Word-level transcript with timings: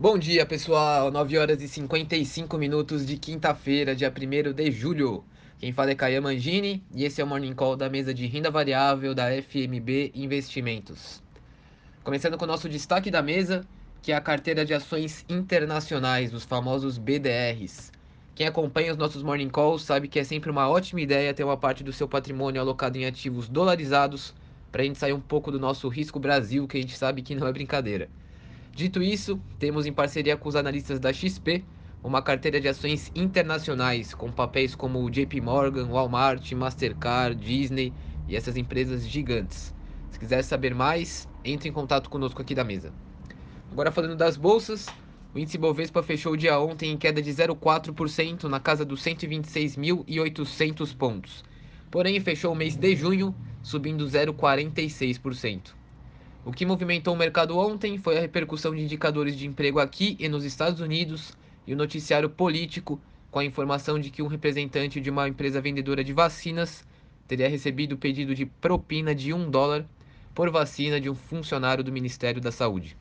Bom 0.00 0.16
dia, 0.16 0.46
pessoal. 0.46 1.10
9 1.10 1.36
horas 1.38 1.60
e 1.60 1.66
55 1.66 2.56
minutos 2.56 3.04
de 3.04 3.16
quinta-feira, 3.16 3.96
dia 3.96 4.14
1 4.16 4.52
de 4.52 4.70
julho. 4.70 5.24
Quem 5.58 5.72
fala 5.72 5.90
é 5.90 5.96
Caia 5.96 6.20
Mangini 6.20 6.84
e 6.94 7.04
esse 7.04 7.20
é 7.20 7.24
o 7.24 7.26
Morning 7.26 7.52
Call 7.52 7.74
da 7.74 7.90
mesa 7.90 8.14
de 8.14 8.24
renda 8.24 8.48
variável 8.48 9.12
da 9.12 9.24
FMB 9.42 10.12
Investimentos. 10.14 11.20
Começando 12.04 12.38
com 12.38 12.44
o 12.44 12.46
nosso 12.46 12.68
destaque 12.68 13.10
da 13.10 13.20
mesa, 13.20 13.66
que 14.00 14.12
é 14.12 14.14
a 14.14 14.20
carteira 14.20 14.64
de 14.64 14.72
ações 14.72 15.24
internacionais, 15.28 16.32
os 16.32 16.44
famosos 16.44 16.96
BDRs. 16.96 17.90
Quem 18.36 18.46
acompanha 18.46 18.92
os 18.92 18.96
nossos 18.96 19.24
Morning 19.24 19.50
Calls 19.50 19.82
sabe 19.82 20.06
que 20.06 20.20
é 20.20 20.22
sempre 20.22 20.48
uma 20.48 20.68
ótima 20.68 21.00
ideia 21.00 21.34
ter 21.34 21.42
uma 21.42 21.56
parte 21.56 21.82
do 21.82 21.92
seu 21.92 22.06
patrimônio 22.06 22.60
alocado 22.60 22.96
em 22.96 23.04
ativos 23.04 23.48
dolarizados 23.48 24.32
para 24.70 24.82
a 24.82 24.84
gente 24.84 24.96
sair 24.96 25.12
um 25.12 25.20
pouco 25.20 25.50
do 25.50 25.58
nosso 25.58 25.88
risco 25.88 26.20
Brasil, 26.20 26.68
que 26.68 26.78
a 26.78 26.80
gente 26.80 26.96
sabe 26.96 27.20
que 27.20 27.34
não 27.34 27.48
é 27.48 27.52
brincadeira. 27.52 28.08
Dito 28.78 29.02
isso, 29.02 29.40
temos 29.58 29.86
em 29.86 29.92
parceria 29.92 30.36
com 30.36 30.48
os 30.48 30.54
analistas 30.54 31.00
da 31.00 31.12
XP 31.12 31.64
uma 32.00 32.22
carteira 32.22 32.60
de 32.60 32.68
ações 32.68 33.10
internacionais 33.12 34.14
com 34.14 34.30
papéis 34.30 34.76
como 34.76 35.10
JP 35.10 35.40
Morgan, 35.40 35.88
Walmart, 35.88 36.52
Mastercard, 36.52 37.44
Disney 37.44 37.92
e 38.28 38.36
essas 38.36 38.56
empresas 38.56 39.04
gigantes. 39.04 39.74
Se 40.12 40.18
quiser 40.20 40.44
saber 40.44 40.76
mais, 40.76 41.28
entre 41.44 41.68
em 41.68 41.72
contato 41.72 42.08
conosco 42.08 42.40
aqui 42.40 42.54
da 42.54 42.62
mesa. 42.62 42.92
Agora 43.72 43.90
falando 43.90 44.14
das 44.14 44.36
bolsas, 44.36 44.86
o 45.34 45.40
índice 45.40 45.58
Bovespa 45.58 46.00
fechou 46.00 46.34
o 46.34 46.36
dia 46.36 46.56
ontem 46.60 46.92
em 46.92 46.96
queda 46.96 47.20
de 47.20 47.32
0,4% 47.32 48.44
na 48.44 48.60
casa 48.60 48.84
dos 48.84 49.02
126.800 49.02 50.96
pontos. 50.96 51.44
Porém, 51.90 52.20
fechou 52.20 52.52
o 52.52 52.56
mês 52.56 52.76
de 52.76 52.94
junho 52.94 53.34
subindo 53.60 54.06
0,46%. 54.06 55.77
O 56.44 56.52
que 56.52 56.64
movimentou 56.64 57.14
o 57.14 57.16
mercado 57.16 57.58
ontem 57.58 57.98
foi 57.98 58.16
a 58.16 58.20
repercussão 58.20 58.74
de 58.74 58.82
indicadores 58.82 59.36
de 59.36 59.46
emprego 59.46 59.80
aqui 59.80 60.16
e 60.18 60.28
nos 60.28 60.44
Estados 60.44 60.80
Unidos 60.80 61.36
e 61.66 61.74
o 61.74 61.76
noticiário 61.76 62.30
político 62.30 63.00
com 63.30 63.40
a 63.40 63.44
informação 63.44 63.98
de 63.98 64.10
que 64.10 64.22
um 64.22 64.26
representante 64.26 65.00
de 65.00 65.10
uma 65.10 65.28
empresa 65.28 65.60
vendedora 65.60 66.02
de 66.02 66.12
vacinas 66.12 66.86
teria 67.26 67.48
recebido 67.48 67.98
pedido 67.98 68.34
de 68.34 68.46
propina 68.46 69.14
de 69.14 69.34
um 69.34 69.50
dólar 69.50 69.84
por 70.34 70.48
vacina 70.50 71.00
de 71.00 71.10
um 71.10 71.14
funcionário 71.14 71.84
do 71.84 71.92
Ministério 71.92 72.40
da 72.40 72.52
Saúde. 72.52 72.96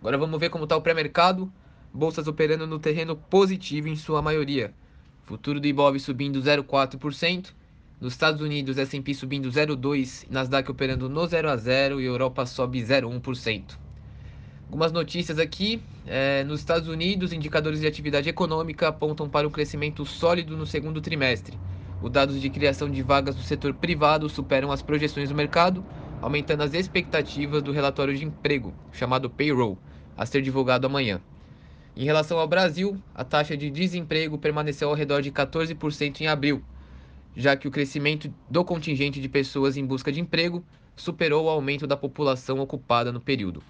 Agora 0.00 0.18
vamos 0.18 0.40
ver 0.40 0.50
como 0.50 0.64
está 0.64 0.76
o 0.76 0.82
pré-mercado. 0.82 1.52
Bolsas 1.92 2.26
operando 2.26 2.66
no 2.66 2.80
terreno 2.80 3.14
positivo 3.14 3.86
em 3.86 3.94
sua 3.94 4.20
maioria. 4.20 4.74
Futuro 5.22 5.60
do 5.60 5.66
Ibov 5.66 5.96
subindo 6.00 6.40
0,4%. 6.40 7.52
Nos 8.00 8.12
Estados 8.12 8.40
Unidos, 8.40 8.76
S&P 8.76 9.14
subindo 9.14 9.48
0,2%, 9.48 10.26
Nasdaq 10.28 10.70
operando 10.70 11.08
no 11.08 11.26
0 11.26 11.48
a 11.48 11.56
0 11.56 12.00
e 12.00 12.04
Europa 12.04 12.44
sobe 12.44 12.82
0,1%. 12.82 13.78
Algumas 14.66 14.90
notícias 14.90 15.38
aqui. 15.38 15.80
É, 16.06 16.42
nos 16.44 16.60
Estados 16.60 16.88
Unidos, 16.88 17.32
indicadores 17.32 17.80
de 17.80 17.86
atividade 17.86 18.28
econômica 18.28 18.88
apontam 18.88 19.28
para 19.28 19.46
um 19.46 19.50
crescimento 19.50 20.04
sólido 20.04 20.56
no 20.56 20.66
segundo 20.66 21.00
trimestre. 21.00 21.56
Os 22.02 22.10
dados 22.10 22.40
de 22.40 22.50
criação 22.50 22.90
de 22.90 23.00
vagas 23.00 23.36
do 23.36 23.42
setor 23.42 23.72
privado 23.72 24.28
superam 24.28 24.72
as 24.72 24.82
projeções 24.82 25.28
do 25.28 25.34
mercado, 25.34 25.84
aumentando 26.20 26.62
as 26.62 26.74
expectativas 26.74 27.62
do 27.62 27.72
relatório 27.72 28.16
de 28.16 28.24
emprego, 28.24 28.74
chamado 28.92 29.30
payroll, 29.30 29.78
a 30.16 30.26
ser 30.26 30.42
divulgado 30.42 30.86
amanhã. 30.86 31.20
Em 31.96 32.04
relação 32.04 32.38
ao 32.38 32.48
Brasil, 32.48 33.00
a 33.14 33.22
taxa 33.22 33.56
de 33.56 33.70
desemprego 33.70 34.36
permaneceu 34.36 34.88
ao 34.88 34.94
redor 34.94 35.22
de 35.22 35.30
14% 35.30 36.20
em 36.20 36.26
abril, 36.26 36.62
já 37.36 37.56
que 37.56 37.68
o 37.68 37.70
crescimento 37.70 38.32
do 38.48 38.64
contingente 38.64 39.20
de 39.20 39.28
pessoas 39.28 39.76
em 39.76 39.84
busca 39.84 40.12
de 40.12 40.20
emprego 40.20 40.64
superou 40.96 41.44
o 41.44 41.48
aumento 41.48 41.86
da 41.86 41.96
população 41.96 42.60
ocupada 42.60 43.12
no 43.12 43.20
período. 43.20 43.62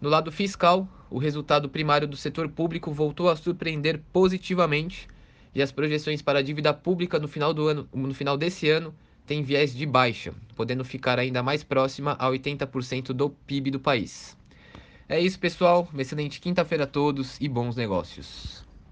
No 0.00 0.08
lado 0.08 0.30
fiscal, 0.30 0.88
o 1.10 1.18
resultado 1.18 1.68
primário 1.68 2.06
do 2.06 2.16
setor 2.16 2.48
público 2.48 2.92
voltou 2.92 3.28
a 3.28 3.36
surpreender 3.36 4.00
positivamente 4.12 5.08
e 5.54 5.62
as 5.62 5.72
projeções 5.72 6.20
para 6.20 6.40
a 6.40 6.42
dívida 6.42 6.74
pública 6.74 7.18
no 7.18 7.28
final 7.28 7.54
do 7.54 7.68
ano, 7.68 7.88
no 7.92 8.14
final 8.14 8.36
desse 8.36 8.68
ano, 8.68 8.94
têm 9.26 9.42
viés 9.42 9.74
de 9.74 9.86
baixa, 9.86 10.34
podendo 10.54 10.84
ficar 10.84 11.18
ainda 11.18 11.42
mais 11.42 11.62
próxima 11.62 12.16
a 12.18 12.28
80% 12.28 13.12
do 13.12 13.30
PIB 13.30 13.70
do 13.70 13.80
país. 13.80 14.36
É 15.08 15.20
isso, 15.20 15.38
pessoal. 15.38 15.88
Uma 15.92 16.02
excelente 16.02 16.40
quinta-feira 16.40 16.84
a 16.84 16.88
todos 16.88 17.38
e 17.40 17.48
bons 17.48 17.76
negócios. 17.76 18.63